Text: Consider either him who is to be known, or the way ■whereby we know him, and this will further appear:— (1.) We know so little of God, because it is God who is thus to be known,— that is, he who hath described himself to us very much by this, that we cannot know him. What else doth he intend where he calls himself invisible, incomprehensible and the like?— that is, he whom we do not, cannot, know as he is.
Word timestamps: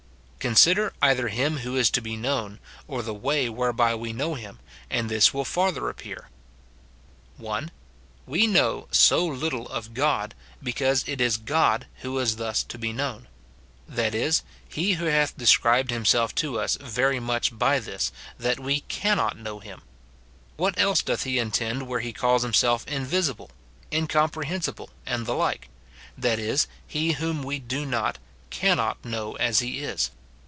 Consider 0.41 0.91
either 1.03 1.27
him 1.27 1.57
who 1.57 1.75
is 1.75 1.91
to 1.91 2.01
be 2.01 2.17
known, 2.17 2.57
or 2.87 3.03
the 3.03 3.13
way 3.13 3.45
■whereby 3.45 3.93
we 3.95 4.11
know 4.11 4.33
him, 4.33 4.57
and 4.89 5.07
this 5.07 5.35
will 5.35 5.45
further 5.45 5.87
appear:— 5.87 6.29
(1.) 7.37 7.69
We 8.25 8.47
know 8.47 8.87
so 8.89 9.23
little 9.23 9.69
of 9.69 9.93
God, 9.93 10.33
because 10.63 11.07
it 11.07 11.21
is 11.21 11.37
God 11.37 11.85
who 11.97 12.17
is 12.17 12.37
thus 12.37 12.63
to 12.63 12.79
be 12.79 12.91
known,— 12.91 13.27
that 13.87 14.15
is, 14.15 14.41
he 14.67 14.93
who 14.93 15.05
hath 15.05 15.37
described 15.37 15.91
himself 15.91 16.33
to 16.33 16.59
us 16.59 16.75
very 16.81 17.19
much 17.19 17.55
by 17.55 17.77
this, 17.77 18.11
that 18.39 18.59
we 18.59 18.79
cannot 18.79 19.37
know 19.37 19.59
him. 19.59 19.83
What 20.57 20.73
else 20.79 21.03
doth 21.03 21.21
he 21.21 21.37
intend 21.37 21.87
where 21.87 21.99
he 21.99 22.13
calls 22.13 22.41
himself 22.41 22.83
invisible, 22.87 23.51
incomprehensible 23.93 24.89
and 25.05 25.27
the 25.27 25.33
like?— 25.35 25.69
that 26.17 26.39
is, 26.39 26.65
he 26.87 27.11
whom 27.11 27.43
we 27.43 27.59
do 27.59 27.85
not, 27.85 28.17
cannot, 28.49 29.05
know 29.05 29.35
as 29.35 29.59
he 29.59 29.81
is. 29.83 30.09